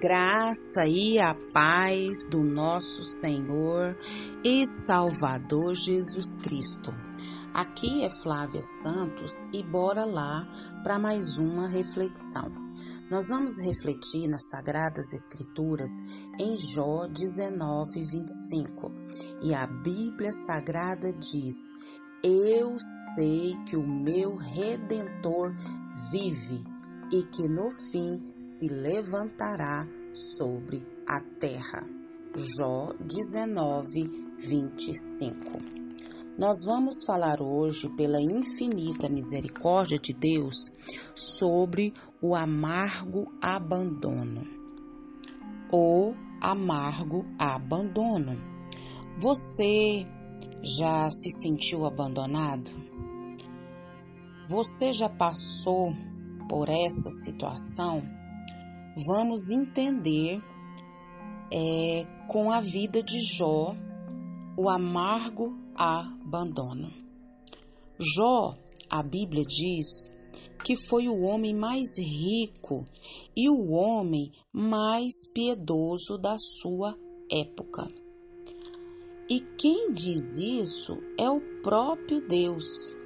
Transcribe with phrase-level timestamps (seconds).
[0.00, 3.96] graça e a paz do nosso Senhor
[4.42, 6.92] e Salvador Jesus Cristo.
[7.52, 10.48] Aqui é Flávia Santos e bora lá
[10.82, 12.50] para mais uma reflexão.
[13.10, 15.90] Nós vamos refletir nas Sagradas Escrituras
[16.38, 18.92] em Jó 19, 25.
[19.42, 21.56] E a Bíblia Sagrada diz:
[22.22, 22.76] Eu
[23.14, 25.54] sei que o meu redentor
[26.10, 26.73] vive
[27.14, 31.86] e que no fim se levantará sobre a terra.
[32.34, 35.84] Jó 19, 25.
[36.36, 40.72] Nós vamos falar hoje, pela infinita misericórdia de Deus,
[41.14, 44.42] sobre o amargo abandono.
[45.70, 48.42] O amargo abandono.
[49.18, 50.04] Você
[50.60, 52.72] já se sentiu abandonado?
[54.48, 55.94] Você já passou
[56.48, 58.02] por essa situação,
[59.06, 60.38] vamos entender
[61.52, 63.74] é, com a vida de Jó
[64.56, 66.92] o amargo abandono.
[67.98, 68.54] Jó,
[68.90, 70.12] a Bíblia diz
[70.64, 72.86] que foi o homem mais rico
[73.36, 76.96] e o homem mais piedoso da sua
[77.30, 77.86] época.
[79.28, 82.96] E quem diz isso é o próprio Deus,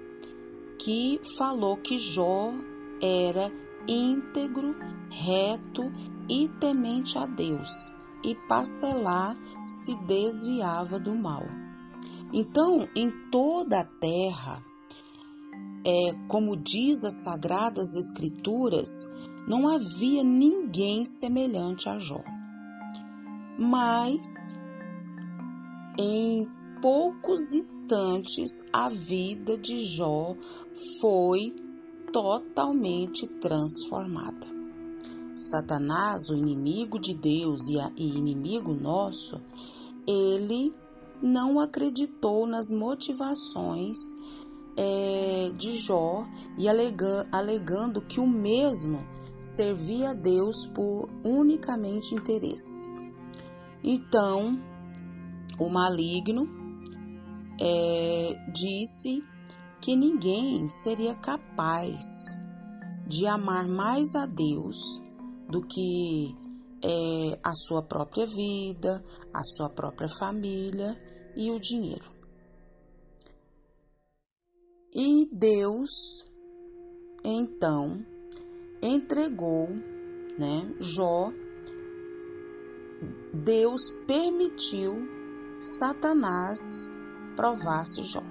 [0.78, 2.52] que falou que Jó
[3.00, 3.52] era
[3.86, 4.74] íntegro,
[5.10, 5.90] reto
[6.28, 7.92] e temente a Deus,
[8.24, 11.44] e Parcelar se desviava do mal.
[12.32, 14.62] Então, em toda a terra,
[15.84, 18.88] é, como diz as sagradas escrituras,
[19.46, 22.22] não havia ninguém semelhante a Jó.
[23.58, 24.54] Mas
[25.98, 26.46] em
[26.82, 30.36] poucos instantes a vida de Jó
[31.00, 31.56] foi
[32.12, 34.46] totalmente transformada.
[35.34, 39.40] Satanás, o inimigo de Deus e, a, e inimigo nosso,
[40.06, 40.72] ele
[41.22, 43.98] não acreditou nas motivações
[44.76, 46.26] é, de Jó
[46.56, 49.06] e alega, alegando que o mesmo
[49.40, 52.88] servia a Deus por unicamente interesse.
[53.82, 54.60] Então,
[55.58, 56.48] o maligno
[57.60, 59.22] é, disse
[59.80, 62.04] que ninguém seria capaz
[63.06, 64.76] de amar mais a Deus
[65.48, 66.36] do que
[66.84, 69.02] é, a sua própria vida,
[69.32, 70.96] a sua própria família
[71.34, 72.18] e o dinheiro.
[74.94, 76.24] E Deus,
[77.24, 78.04] então,
[78.82, 79.68] entregou,
[80.38, 81.32] né, Jó,
[83.32, 85.08] Deus permitiu
[85.60, 86.90] Satanás
[87.36, 88.27] provasse Jó.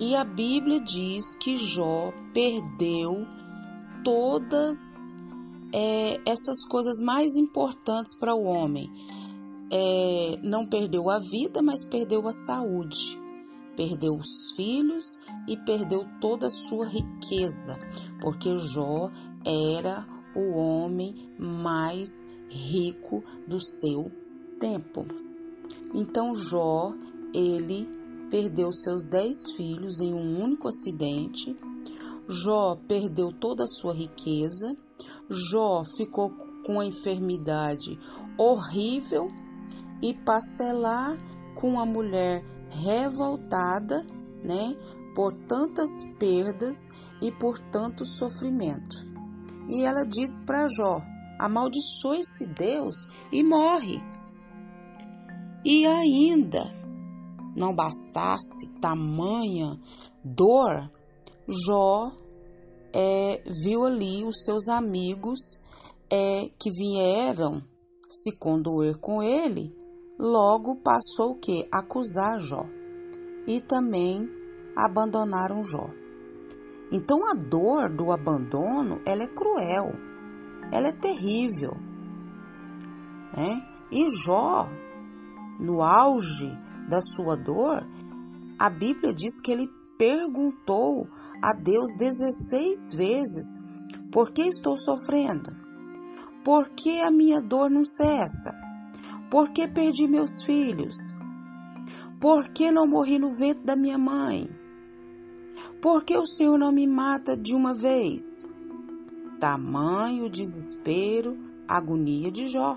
[0.00, 3.26] E a Bíblia diz que Jó perdeu
[4.02, 5.14] todas
[5.74, 8.90] é, essas coisas mais importantes para o homem.
[9.70, 13.20] É, não perdeu a vida, mas perdeu a saúde.
[13.76, 17.78] Perdeu os filhos e perdeu toda a sua riqueza,
[18.22, 19.10] porque Jó
[19.44, 24.10] era o homem mais rico do seu
[24.58, 25.04] tempo.
[25.92, 26.94] Então Jó,
[27.34, 27.99] ele
[28.30, 31.54] perdeu seus dez filhos em um único acidente.
[32.28, 34.74] Jó perdeu toda a sua riqueza.
[35.28, 36.30] Jó ficou
[36.64, 37.98] com uma enfermidade
[38.38, 39.28] horrível
[40.00, 41.18] e Parcelar
[41.54, 44.06] com uma mulher revoltada,
[44.44, 44.76] né,
[45.14, 46.88] por tantas perdas
[47.20, 48.96] e por tanto sofrimento.
[49.68, 51.02] E ela disse para Jó:
[51.38, 54.00] amaldiçoe-se Deus e morre.
[55.64, 56.79] E ainda
[57.56, 59.78] não bastasse tamanha
[60.24, 60.90] dor,
[61.48, 62.12] Jó
[62.92, 65.60] é, viu ali os seus amigos
[66.10, 67.62] é, que vieram
[68.08, 69.74] se condoer com ele,
[70.18, 71.68] logo passou o que?
[71.72, 72.66] Acusar Jó.
[73.46, 74.28] E também
[74.76, 75.90] abandonaram Jó.
[76.92, 79.92] Então a dor do abandono, ela é cruel,
[80.72, 81.72] ela é terrível.
[83.32, 83.62] Né?
[83.92, 84.68] E Jó,
[85.60, 86.50] no auge
[86.90, 87.86] da sua dor,
[88.58, 91.08] a Bíblia diz que ele perguntou
[91.40, 93.58] a Deus 16 vezes:
[94.12, 95.50] Por que estou sofrendo?
[96.44, 98.52] Por que a minha dor não cessa?
[99.30, 100.96] Por que perdi meus filhos?
[102.20, 104.48] Por que não morri no ventre da minha mãe?
[105.80, 108.46] Por que o Senhor não me mata de uma vez?
[109.38, 111.38] Tamanho desespero,
[111.68, 112.76] agonia de Jó.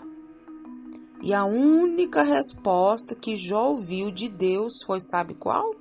[1.24, 5.74] E a única resposta que Jó ouviu de Deus foi: sabe qual?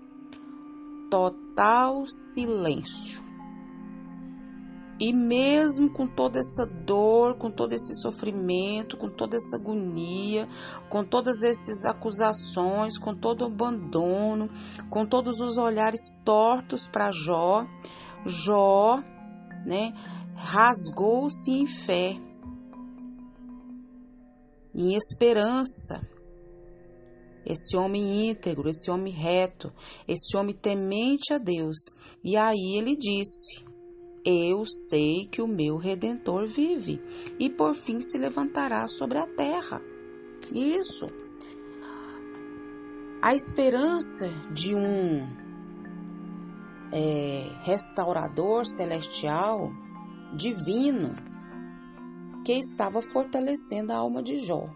[1.11, 3.21] Total silêncio.
[5.01, 10.49] E mesmo com toda essa dor, com todo esse sofrimento, com toda essa agonia,
[10.89, 14.49] com todas essas acusações, com todo o abandono,
[14.89, 17.67] com todos os olhares tortos para Jó,
[18.25, 19.03] Jó,
[19.67, 19.93] né,
[20.37, 22.17] rasgou-se em fé,
[24.75, 26.07] em esperança.
[27.45, 29.73] Esse homem íntegro, esse homem reto,
[30.07, 31.77] esse homem temente a Deus.
[32.23, 33.65] E aí ele disse:
[34.25, 37.03] Eu sei que o meu redentor vive
[37.39, 39.83] e por fim se levantará sobre a terra.
[40.53, 41.07] Isso.
[43.21, 45.27] A esperança de um
[46.93, 49.73] é, restaurador celestial,
[50.37, 51.15] divino,
[52.45, 54.69] que estava fortalecendo a alma de Jó.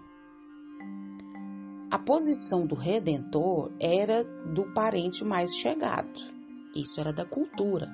[1.91, 6.21] A posição do redentor era do parente mais chegado.
[6.75, 7.89] Isso era da cultura.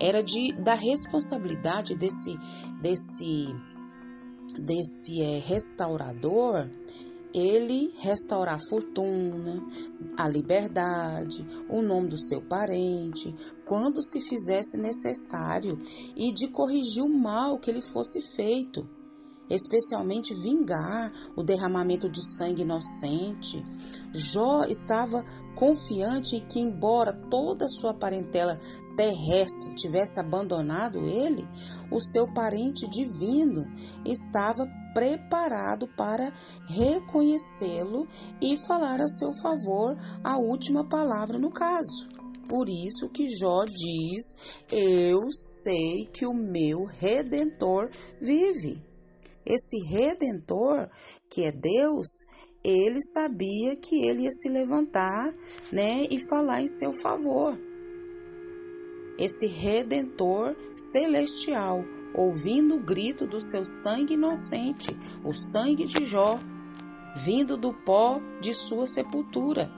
[0.00, 2.38] Era de da responsabilidade desse
[2.80, 3.54] desse
[4.58, 6.68] desse é, restaurador
[7.32, 9.62] ele restaurar a fortuna,
[10.16, 13.34] a liberdade, o nome do seu parente,
[13.66, 15.78] quando se fizesse necessário,
[16.16, 18.88] e de corrigir o mal que lhe fosse feito
[19.48, 23.64] especialmente vingar o derramamento de sangue inocente.
[24.12, 25.24] Jó estava
[25.54, 28.58] confiante que, embora toda a sua parentela
[28.96, 31.46] terrestre tivesse abandonado ele,
[31.90, 33.66] o seu parente divino
[34.04, 36.32] estava preparado para
[36.66, 38.08] reconhecê-lo
[38.40, 42.08] e falar a seu favor a última palavra no caso.
[42.48, 47.90] Por isso que Jó diz: Eu sei que o meu redentor
[48.20, 48.87] vive.
[49.48, 50.90] Esse redentor,
[51.30, 52.06] que é Deus,
[52.62, 55.34] ele sabia que ele ia se levantar,
[55.72, 57.58] né, e falar em seu favor.
[59.18, 61.82] Esse redentor celestial,
[62.14, 66.38] ouvindo o grito do seu sangue inocente, o sangue de Jó,
[67.24, 69.70] vindo do pó de sua sepultura.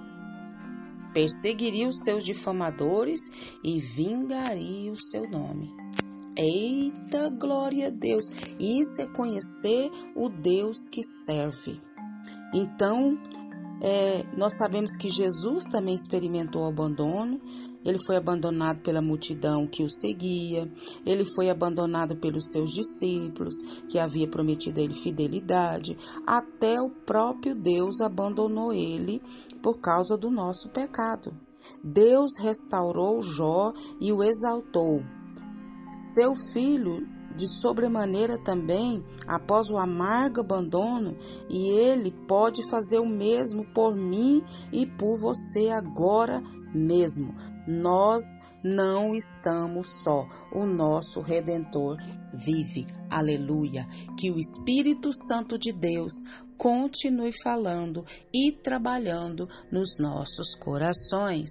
[1.15, 3.21] Perseguiria os seus difamadores
[3.63, 5.80] e vingaria o seu nome.
[6.37, 8.25] Eita, glória a Deus!
[8.59, 11.81] Isso é conhecer o Deus que serve.
[12.55, 13.19] Então,
[13.83, 17.41] é, nós sabemos que Jesus também experimentou o abandono.
[17.85, 20.71] Ele foi abandonado pela multidão que o seguia.
[21.05, 23.55] Ele foi abandonado pelos seus discípulos,
[23.89, 25.97] que havia prometido a ele fidelidade.
[26.27, 29.21] Até o próprio Deus abandonou ele
[29.63, 31.35] por causa do nosso pecado.
[31.83, 35.03] Deus restaurou Jó e o exaltou
[35.91, 37.07] seu filho
[37.37, 41.17] de sobremaneira também, após o amargo abandono,
[41.49, 44.43] e ele pode fazer o mesmo por mim
[44.73, 46.43] e por você agora
[46.75, 47.35] mesmo.
[47.67, 48.23] Nós
[48.63, 51.97] não estamos só, o nosso redentor
[52.33, 52.87] vive.
[53.09, 53.87] Aleluia.
[54.19, 56.13] Que o Espírito Santo de Deus
[56.57, 58.05] continue falando
[58.35, 61.51] e trabalhando nos nossos corações.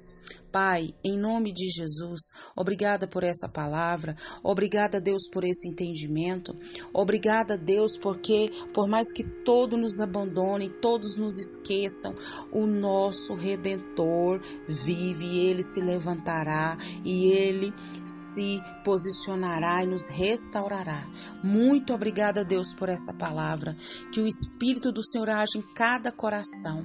[0.52, 2.22] Pai, em nome de Jesus,
[2.56, 6.56] obrigada por essa palavra, obrigada, Deus, por esse entendimento,
[6.94, 12.16] obrigada, Deus, porque por mais que todos nos abandonem, todos nos esqueçam,
[12.52, 17.74] o nosso Redentor vive e ele se levantará e ele
[18.04, 21.08] se posicionará e nos restaurará.
[21.44, 23.76] Muito obrigada, Deus, por essa palavra,
[24.12, 26.84] que o Espírito do Senhor age em cada coração.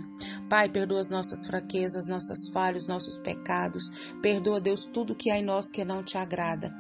[0.49, 3.17] Pai, perdoa as nossas fraquezas, nossas falhas, nossos
[3.55, 3.91] pecados.
[4.21, 6.75] Perdoa, Deus, tudo que há em nós que não te agrada.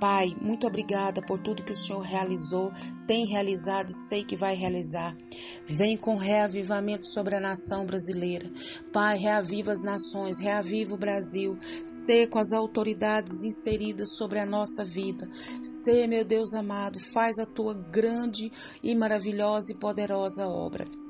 [0.00, 2.70] Pai, muito obrigada por tudo que o Senhor realizou,
[3.06, 5.16] tem realizado e sei que vai realizar.
[5.64, 8.50] Vem com reavivamento sobre a nação brasileira.
[8.92, 11.58] Pai, reaviva as nações, reaviva o Brasil.
[11.86, 15.28] Sê com as autoridades inseridas sobre a nossa vida.
[15.62, 18.52] Sê, meu Deus amado, faz a tua grande
[18.82, 21.05] e maravilhosa e poderosa obra.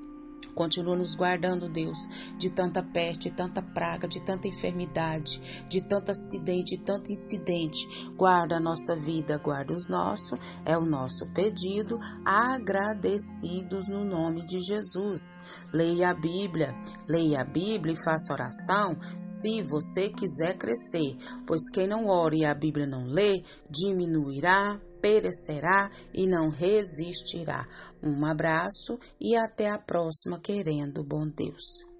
[0.56, 1.98] Continua nos guardando, Deus,
[2.38, 7.86] de tanta peste, de tanta praga, de tanta enfermidade, de tanto acidente, de tanto incidente.
[8.16, 14.62] Guarda a nossa vida, guarda os nossos, é o nosso pedido, agradecidos no nome de
[14.62, 15.38] Jesus.
[15.74, 16.74] Leia a Bíblia,
[17.06, 22.46] leia a Bíblia e faça oração se você quiser crescer, pois quem não ora e
[22.46, 27.64] a Bíblia não lê, diminuirá, perecerá e não resistirá.
[28.02, 31.95] Um abraço e até a próxima, querendo bom Deus.